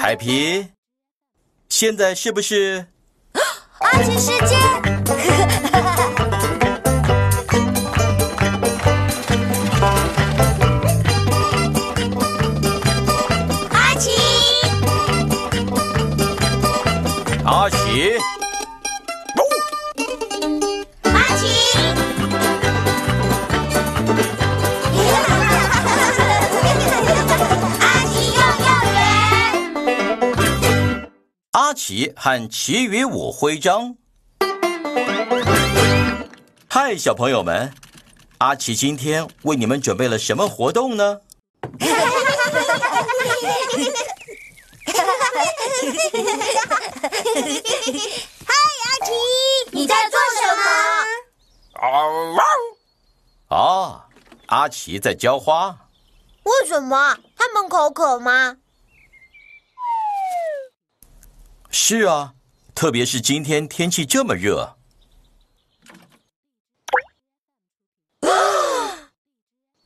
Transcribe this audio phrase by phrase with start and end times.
[0.00, 0.68] 海皮，
[1.68, 2.86] 现在是不是？
[3.80, 5.68] 阿奇时间。
[13.70, 14.10] 阿奇，
[17.44, 18.14] 阿奇，
[31.78, 33.94] 阿奇和奇雨舞徽章。
[36.68, 37.72] 嗨，小朋友们，
[38.38, 41.20] 阿奇今天为你们准备了什么活动呢？
[41.78, 41.86] 嗨，
[48.82, 49.12] 阿奇，
[49.70, 50.62] 你在做什么？
[53.56, 54.08] 啊，
[54.46, 55.76] 阿奇在浇花。
[56.42, 57.16] 为什么？
[57.36, 58.56] 他们口渴吗？
[61.80, 62.34] 是啊，
[62.74, 64.60] 特别是今天天气这么热。
[64.60, 64.74] 啊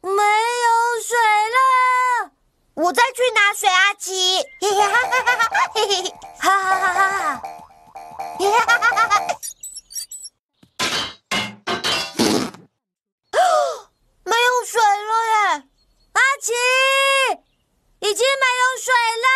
[0.00, 0.68] 没有
[1.04, 1.14] 水
[1.52, 2.32] 了，
[2.74, 4.38] 我再去拿水，阿奇。
[4.40, 5.60] 哈哈哈哈哈哈！
[6.40, 9.30] 哈哈哈哈哈哈哈
[14.32, 15.68] 有水了耶，
[16.14, 16.50] 阿奇，
[18.00, 19.26] 已经没有水了。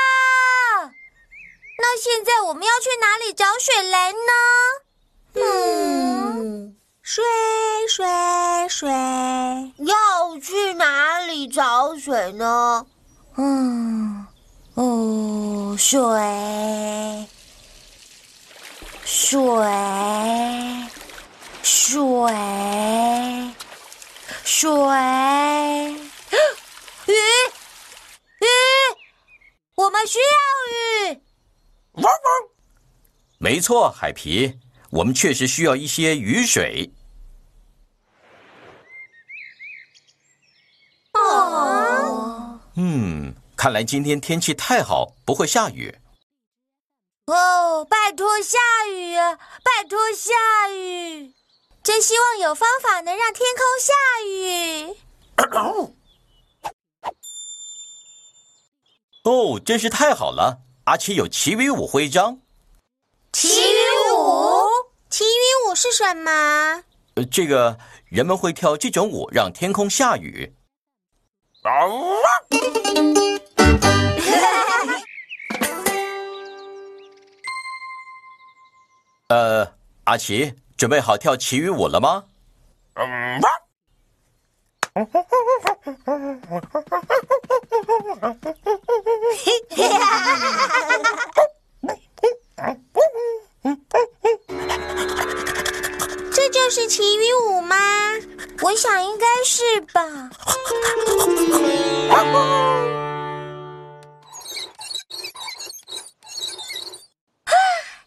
[1.79, 4.19] 那现在我们要去哪里找水来呢？
[5.35, 7.25] 嗯，水
[7.89, 8.07] 水
[8.69, 8.91] 水，
[9.79, 12.87] 要去哪里找水呢？
[13.37, 14.27] 嗯，
[14.75, 15.99] 哦，水。
[19.05, 19.43] 水。
[21.63, 22.33] 水。
[24.45, 24.69] 水，
[27.07, 28.47] 鱼鱼，
[29.75, 30.25] 我们需要
[30.66, 30.66] 鱼。
[33.47, 34.59] 没错，海皮，
[34.91, 36.91] 我们确实需要一些雨水。
[41.13, 45.97] 哦嗯，看来今天天气太好，不会下雨。
[47.27, 48.59] 哦，拜托下
[48.93, 49.37] 雨啊！
[49.63, 50.33] 拜托下
[50.69, 51.33] 雨！
[51.85, 53.95] 真希望有方法能让天空下
[54.27, 54.97] 雨。
[59.23, 60.63] 哦，真是太好了！
[60.87, 62.41] 阿奇有奇雨舞徽章。
[63.39, 63.53] 奇雨
[64.15, 64.67] 舞，
[65.11, 66.31] 奇雨舞是什么？
[67.17, 67.77] 呃，这个
[68.07, 70.55] 人们会跳这种舞，让天空下雨。
[71.61, 71.69] 啊
[79.29, 79.71] 呃，
[80.05, 82.25] 阿奇，准备好跳奇雨舞了吗？
[96.67, 97.77] 这就是奇遇舞吗？
[98.61, 100.03] 我想应该是吧。
[100.03, 100.31] 啊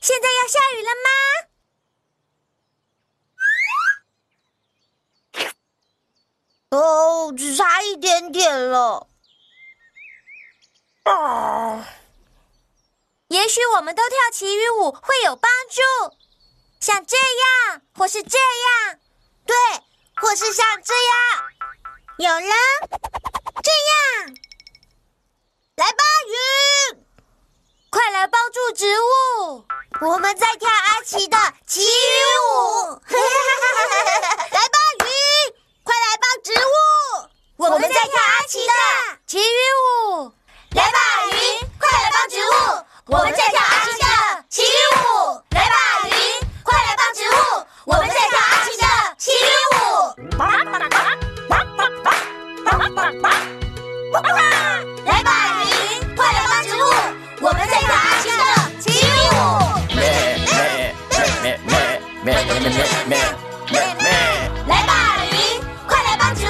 [0.02, 1.10] 现在要下雨了吗？
[6.72, 9.08] 哦，只差一点点了。
[11.04, 11.88] 啊
[13.30, 15.82] 也许我们都跳奇遇舞会有帮助，
[16.80, 19.00] 像这样，或是这样，
[19.46, 19.56] 对，
[20.22, 21.44] 或是像这样。
[22.18, 22.56] 有了，
[23.62, 24.36] 这样，
[25.76, 27.06] 来吧，云，
[27.90, 29.66] 快来帮助植物。
[30.02, 31.38] 我们在跳阿奇的
[31.68, 31.86] 奇雨
[32.50, 33.02] 舞。
[34.52, 35.06] 来吧，云，
[35.84, 37.30] 快来帮植物。
[37.58, 38.74] 我们在跳阿奇的
[39.28, 39.60] 奇雨
[40.16, 40.34] 舞。
[40.72, 42.86] 来吧，云，快来帮植物。
[43.08, 43.36] 我们
[62.22, 62.76] 咩咩咩咩
[63.08, 63.18] 咩
[63.72, 64.04] 咩咩。
[64.68, 64.92] 来吧，
[65.32, 65.34] 云，
[65.88, 66.50] 快来帮植物。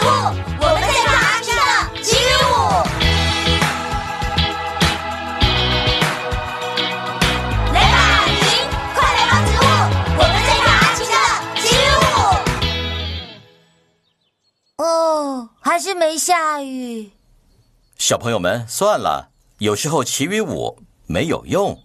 [0.59, 1.61] 我们在跳阿奇的
[2.03, 2.49] 奇雨舞。
[7.71, 8.33] 来吧，云，
[8.95, 9.63] 快来帮植物。
[10.17, 11.15] 我们在跳阿奇的
[11.61, 11.87] 奇雨
[14.77, 14.83] 舞。
[14.83, 17.11] 哦，还是没下雨。
[17.97, 19.29] 小朋友们，算了，
[19.59, 21.79] 有时候奇雨舞没有用。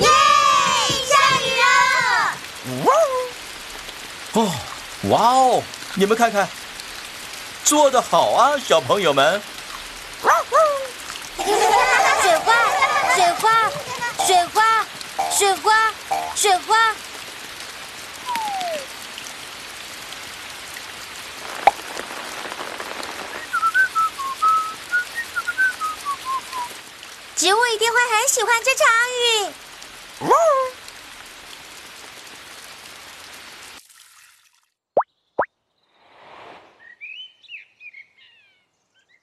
[0.00, 0.08] 耶！
[1.04, 1.14] 下
[1.44, 1.64] 雨了！
[4.32, 4.50] 哦，
[5.10, 5.62] 哇哦！
[5.94, 6.48] 你们看看，
[7.64, 9.42] 做得好啊，小朋友们！
[11.42, 11.52] 水
[12.38, 12.54] 花，
[13.12, 13.70] 水花，
[14.24, 14.86] 水花，
[15.36, 15.92] 水花，
[16.36, 16.94] 水花。
[27.34, 30.30] 植物一定会很喜欢这场雨。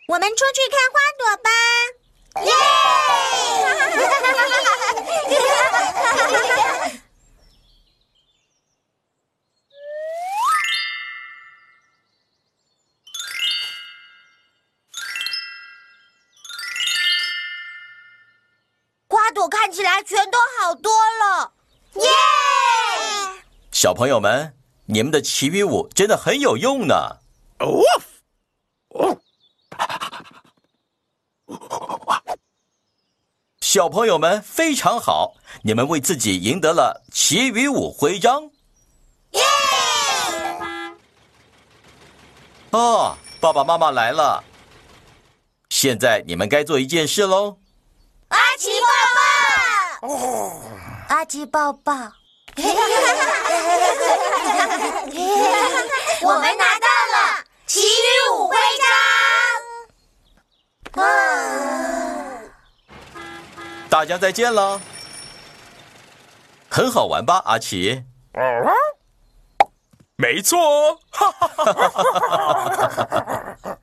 [0.08, 1.50] 我们出去看花朵吧！
[2.46, 2.52] 耶！
[19.10, 20.90] 花朵看起来全都好多
[21.20, 21.52] 了，
[21.96, 22.08] 耶！
[23.74, 27.18] 小朋友们，你们的奇遇舞真的很有用呢。
[33.70, 38.50] 小朋友们非常好，你们为自己赢得了奇雨舞徽章。
[39.32, 39.42] 耶！
[42.72, 44.42] 哦，爸爸妈妈来了，
[45.68, 47.58] 现在你们该做一件事喽。
[48.30, 48.70] 阿奇
[50.00, 50.16] 抱抱，
[51.10, 51.94] 阿奇抱抱。
[56.22, 57.84] 我们拿到了奇雨
[58.34, 58.56] 舞徽
[60.94, 61.04] 章。
[61.04, 61.67] 啊！
[63.98, 64.80] 大家再见了，
[66.70, 68.04] 很好玩吧，阿奇？
[68.36, 69.72] 哦，
[70.18, 71.84] 没错，哈哈哈哈
[72.94, 73.80] 哈哈！